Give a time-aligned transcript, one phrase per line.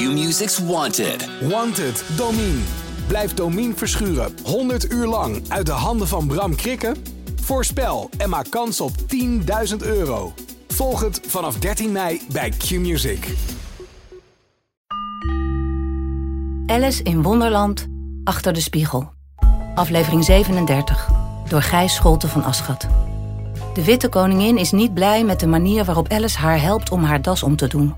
[0.00, 1.28] Q-Music's Wanted.
[1.40, 2.58] Wanted, Domine.
[3.06, 6.96] Blijf Domine verschuren 100 uur lang uit de handen van Bram Krikken?
[7.40, 8.90] Voorspel en maak kans op
[9.70, 10.32] 10.000 euro.
[10.68, 13.34] Volg het vanaf 13 mei bij Q-Music.
[16.66, 17.86] Alice in Wonderland,
[18.24, 19.12] Achter de Spiegel.
[19.74, 21.10] Aflevering 37,
[21.48, 22.86] door Gijs Scholte van Aschat.
[23.74, 27.22] De witte koningin is niet blij met de manier waarop Alice haar helpt om haar
[27.22, 27.94] das om te doen.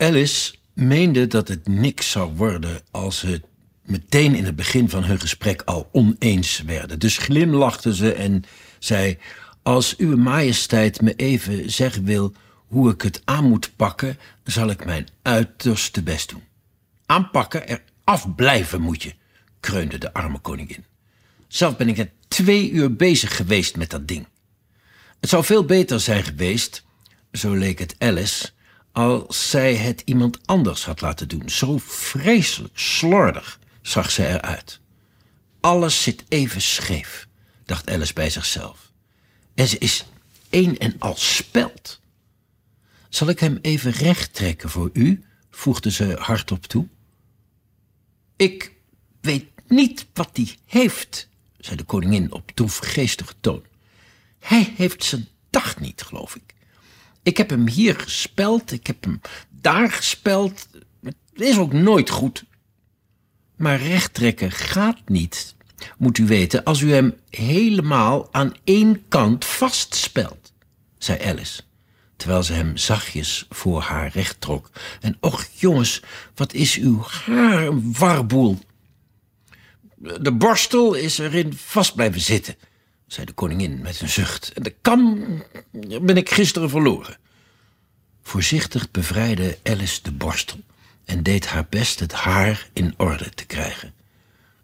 [0.00, 3.42] Alice meende dat het niks zou worden als ze
[3.82, 6.98] meteen in het begin van hun gesprek al oneens werden.
[6.98, 8.44] Dus glimlachte ze en
[8.78, 9.18] zei:
[9.62, 12.32] Als uw majesteit me even zeggen wil
[12.66, 16.42] hoe ik het aan moet pakken, zal ik mijn uiterste best doen.
[17.06, 19.14] Aanpakken, er afblijven moet je,
[19.60, 20.84] kreunde de arme koningin.
[21.48, 24.26] Zelf ben ik er twee uur bezig geweest met dat ding.
[25.20, 26.84] Het zou veel beter zijn geweest,
[27.32, 28.50] zo leek het Alice,
[28.92, 31.48] als zij het iemand anders had laten doen.
[31.48, 34.80] Zo vreselijk slordig zag zij eruit.
[35.60, 37.28] Alles zit even scheef,
[37.64, 38.92] dacht Alice bij zichzelf.
[39.54, 40.04] En ze is
[40.50, 42.00] een en al speld.
[43.08, 45.24] Zal ik hem even recht trekken voor u?
[45.50, 46.88] voegde ze hardop toe.
[48.36, 48.72] Ik
[49.20, 53.62] weet niet wat hij heeft, zei de koningin op droefgeestige toon.
[54.38, 56.54] Hij heeft zijn dag niet, geloof ik.
[57.22, 60.68] Ik heb hem hier gespeld, ik heb hem daar gespeld.
[61.02, 62.44] Het is ook nooit goed.
[63.56, 65.54] Maar rechttrekken gaat niet,
[65.98, 70.52] moet u weten, als u hem helemaal aan één kant vastspelt,
[70.98, 71.62] zei Alice,
[72.16, 74.70] terwijl ze hem zachtjes voor haar recht trok.
[75.00, 76.02] En och, jongens,
[76.34, 78.58] wat is uw haar een warboel.
[79.96, 82.56] De borstel is erin vast blijven zitten,
[83.12, 84.52] zei de koningin met een zucht.
[84.52, 85.24] En de kam
[86.02, 87.18] ben ik gisteren verloren.
[88.22, 90.60] Voorzichtig bevrijdde Alice de borstel
[91.04, 93.94] en deed haar best het haar in orde te krijgen.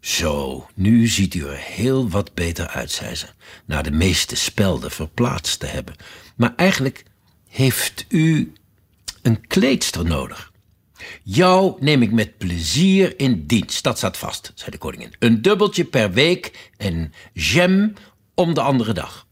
[0.00, 3.26] Zo, nu ziet u er heel wat beter uit, zei ze,
[3.65, 5.97] na de meeste spelden verplaatst te hebben.
[6.37, 7.04] Maar eigenlijk
[7.49, 8.53] heeft u
[9.22, 10.53] een kleedster nodig.
[11.22, 15.15] Jou neem ik met plezier in dienst, dat staat vast, zei de koningin.
[15.19, 17.93] Een dubbeltje per week en jam
[18.36, 19.26] om de andere dag.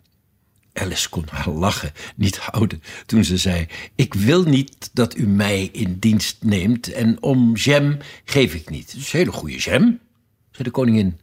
[0.72, 5.68] Alice kon haar lachen niet houden toen ze zei: Ik wil niet dat u mij
[5.72, 8.92] in dienst neemt en om jam geef ik niet.
[8.92, 10.00] Het is hele goede jam,
[10.50, 11.20] zei de koningin.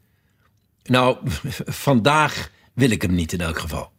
[0.83, 1.17] Nou,
[1.85, 3.91] vandaag wil ik hem niet in elk geval.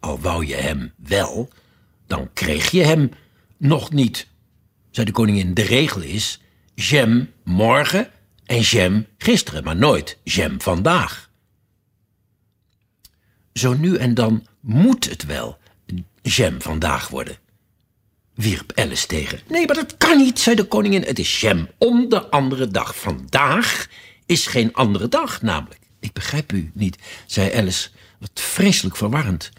[0.00, 1.48] Al wou je hem wel,
[2.06, 3.10] dan kreeg je hem
[3.56, 4.26] nog niet,
[4.90, 5.54] zei de koningin.
[5.54, 6.40] De regel is
[6.74, 8.10] jam morgen
[8.44, 11.27] en jam gisteren, maar nooit jam vandaag.
[13.52, 15.58] Zo nu en dan moet het wel
[16.22, 17.38] jam vandaag worden.
[18.34, 19.40] Wierp Alice tegen.
[19.48, 21.02] Nee, maar dat kan niet, zei de koningin.
[21.02, 22.96] Het is jam om de andere dag.
[22.96, 23.88] Vandaag
[24.26, 25.80] is geen andere dag, namelijk.
[26.00, 27.88] Ik begrijp u niet, zei Alice.
[28.18, 29.50] Wat vreselijk verwarrend.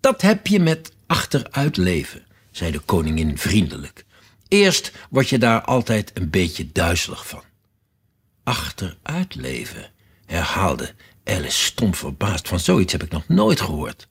[0.00, 4.04] Dat heb je met achteruitleven, zei de koningin vriendelijk.
[4.48, 7.42] Eerst word je daar altijd een beetje duizelig van.
[8.44, 9.90] Achteruitleven,
[10.26, 10.94] herhaalde
[11.26, 12.48] Alice stom verbaasd.
[12.48, 14.08] Van zoiets heb ik nog nooit gehoord.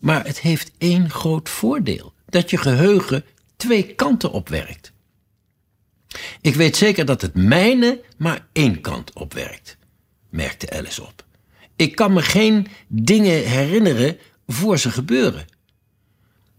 [0.00, 3.24] Maar het heeft één groot voordeel: dat je geheugen
[3.56, 4.92] twee kanten opwerkt.
[6.40, 9.76] Ik weet zeker dat het mijne maar één kant opwerkt,
[10.30, 11.24] merkte Alice op.
[11.76, 15.46] Ik kan me geen dingen herinneren voor ze gebeuren.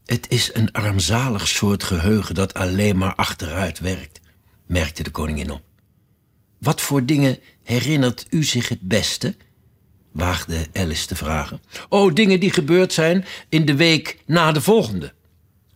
[0.06, 4.20] Het is een armzalig soort geheugen dat alleen maar achteruit werkt,
[4.66, 5.62] merkte de koningin op.
[6.58, 9.36] Wat voor dingen herinnert u zich het beste?
[10.18, 11.62] Waagde Alice te vragen.
[11.90, 15.14] Oh, dingen die gebeurd zijn in de week na de volgende,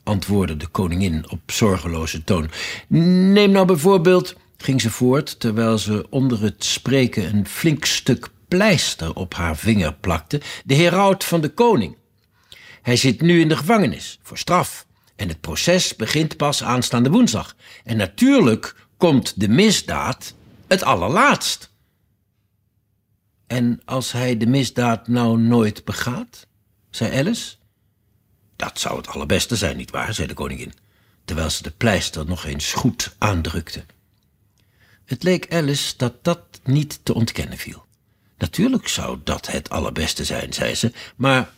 [0.04, 2.50] antwoordde de koningin op zorgeloze toon.
[2.88, 9.16] Neem nou bijvoorbeeld, ging ze voort, terwijl ze onder het spreken een flink stuk pleister
[9.16, 11.96] op haar vinger plakte, de heraut van de koning.
[12.82, 14.86] Hij zit nu in de gevangenis voor straf.
[15.16, 17.56] En het proces begint pas aanstaande woensdag.
[17.84, 20.34] En natuurlijk komt de misdaad
[20.68, 21.71] het allerlaatst.
[23.52, 26.48] En als hij de misdaad nou nooit begaat?
[26.90, 27.56] zei Alice.
[28.56, 30.14] Dat zou het allerbeste zijn, nietwaar?
[30.14, 30.74] zei de koningin,
[31.26, 33.86] terwijl ze de pleister nog eens goed aandrukte.
[35.06, 37.86] Het leek Alice dat dat niet te ontkennen viel.
[38.38, 41.54] Natuurlijk zou dat het allerbeste zijn, zei ze, maar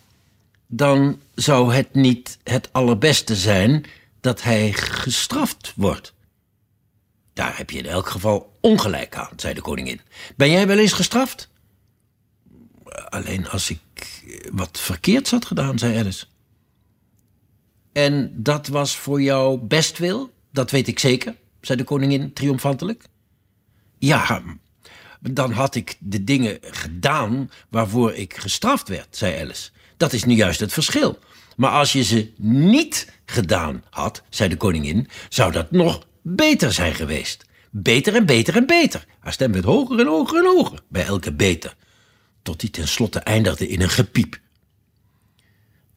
[0.68, 3.86] dan zou het niet het allerbeste zijn
[4.22, 6.14] dat hij gestraft wordt.
[7.34, 10.02] Daar heb je in elk geval ongelijk aan, zei de koningin.
[10.36, 11.52] Ben jij wel eens gestraft?
[13.10, 13.80] Alleen als ik
[14.52, 16.26] wat verkeerds had gedaan, zei Alice.
[17.92, 20.32] En dat was voor jou bestwil?
[20.54, 23.04] dat weet ik zeker, zei de koningin triomfantelijk.
[23.98, 24.42] Ja,
[25.20, 29.70] dan had ik de dingen gedaan waarvoor ik gestraft werd, zei Alice.
[29.98, 31.20] Dat is nu juist het verschil.
[31.56, 36.96] Maar als je ze niet gedaan had, zei de koningin, zou dat nog beter zijn
[36.96, 37.46] geweest.
[37.72, 39.06] Beter en beter en beter.
[39.20, 41.76] Haar stem werd hoger en hoger en hoger bij elke beter.
[42.44, 44.40] Tot die tenslotte eindigde in een gepiep.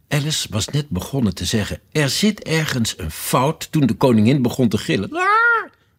[0.09, 3.73] Alice was net begonnen te zeggen: Er zit ergens een fout.
[3.73, 5.11] toen de koningin begon te gillen.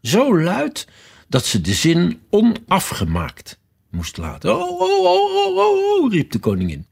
[0.01, 0.87] Zo luid
[1.27, 3.59] dat ze de zin onafgemaakt
[3.89, 4.55] moest laten.
[4.55, 6.87] Oh, oh, oh, oh, oh, oh, riep de koningin.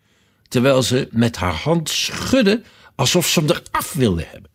[0.48, 2.62] Terwijl ze met haar hand schudde
[2.96, 4.51] alsof ze hem eraf wilde hebben.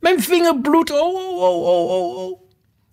[0.00, 2.40] Mijn vinger bloedt, oh, oh, oh, oh, oh, oh.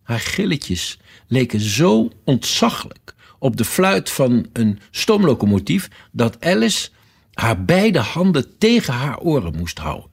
[0.03, 6.89] Haar gilletjes leken zo ontzaglijk op de fluit van een stoomlocomotief dat Alice
[7.33, 10.09] haar beide handen tegen haar oren moest houden.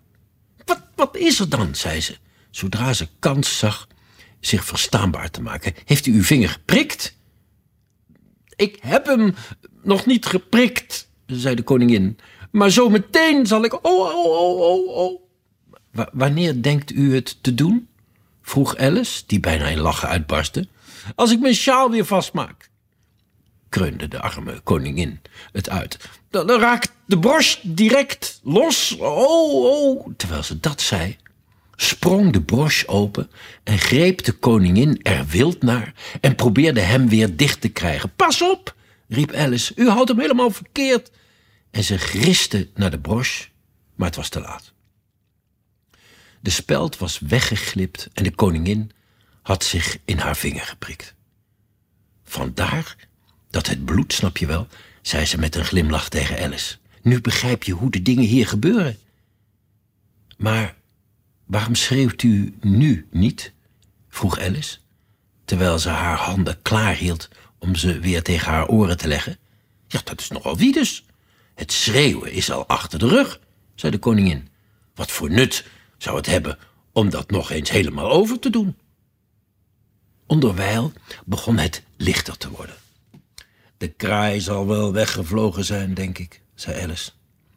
[0.65, 1.75] Wat, wat is er dan?
[1.75, 2.17] zei ze,
[2.51, 3.89] zodra ze kans zag
[4.41, 5.73] zich verstaanbaar te maken.
[5.85, 7.17] Heeft u uw vinger geprikt?
[8.57, 9.35] Ik heb hem
[9.83, 12.19] nog niet geprikt, zei de koningin.
[12.51, 13.87] Maar zo meteen zal ik.
[13.87, 15.21] Oh, oh, oh, oh, oh.
[16.13, 17.89] wanneer denkt u het te doen?
[18.43, 20.69] vroeg Alice, die bijna in lachen uitbarstte.
[21.15, 22.70] Als ik mijn sjaal weer vastmaak
[23.71, 25.21] kreunde de arme koningin
[25.53, 26.09] het uit.
[26.31, 28.97] Dan, dan raakt de borst direct los.
[28.99, 30.09] Oh, oh.
[30.17, 31.17] Terwijl ze dat zei,
[31.77, 33.31] sprong de broche open
[33.65, 38.13] en greep de koningin er wild naar en probeerde hem weer dicht te krijgen.
[38.17, 38.75] Pas op,
[39.09, 41.11] riep Alice, u houdt hem helemaal verkeerd.
[41.71, 43.49] En ze griste naar de broche,
[43.95, 44.73] maar het was te laat.
[46.41, 48.91] De speld was weggeglipt en de koningin
[49.43, 51.15] had zich in haar vinger geprikt.
[52.25, 52.97] Vandaar
[53.51, 54.67] dat het bloed, snap je wel,
[55.03, 56.77] zei ze met een glimlach tegen Alice.
[57.03, 58.99] Nu begrijp je hoe de dingen hier gebeuren.
[60.37, 60.75] Maar
[61.47, 63.53] waarom schreeuwt u nu niet?
[64.09, 64.79] vroeg Alice,
[65.45, 69.39] terwijl ze haar handen klaar hield om ze weer tegen haar oren te leggen.
[69.87, 71.05] Ja, dat is nogal wie dus.
[71.55, 73.41] Het schreeuwen is al achter de rug,
[73.75, 74.49] zei de koningin.
[74.95, 75.65] Wat voor nut
[75.99, 76.59] zou het hebben
[76.93, 78.77] om dat nog eens helemaal over te doen?
[80.27, 80.93] Onderwijl
[81.25, 82.77] begon het lichter te worden.
[83.81, 87.11] De kraai zal wel weggevlogen zijn, denk ik, zei Alice.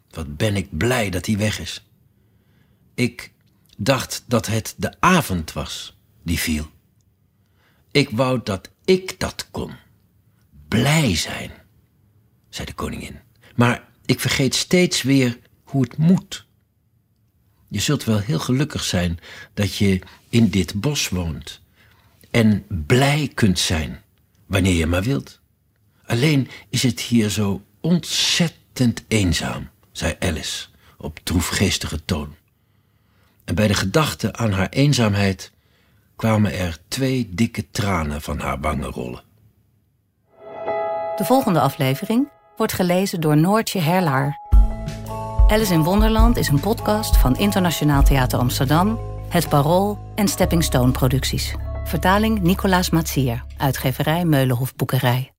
[0.10, 1.88] Wat ben ik blij dat hij weg is.
[2.94, 3.32] Ik
[3.78, 6.72] dacht dat het de avond was die viel.
[7.92, 9.72] Ik wou dat ik dat kon.
[10.68, 11.52] Blij zijn,
[12.50, 13.20] zei de koningin.
[13.56, 16.46] Maar ik vergeet steeds weer hoe het moet.
[17.68, 19.20] Je zult wel heel gelukkig zijn
[19.54, 21.62] dat je in dit bos woont
[22.32, 24.02] en blij kunt zijn
[24.46, 25.42] wanneer je maar wilt.
[26.06, 30.66] Alleen is het hier zo ontzettend eenzaam, zei Alice
[30.98, 32.36] op droefgeestige toon.
[33.46, 35.52] En bij de gedachte aan haar eenzaamheid
[36.16, 39.24] kwamen er twee dikke tranen van haar wangen rollen.
[41.16, 42.28] De volgende aflevering
[42.58, 44.42] wordt gelezen door Noortje Herlaar.
[45.48, 50.92] Alice in Wonderland is een podcast van Internationaal Theater Amsterdam, Het Parool en Stepping Stone
[50.92, 51.56] Producties.
[51.84, 55.34] Vertaling Nicolaas Matsier, uitgeverij Meulenhof Boekerij.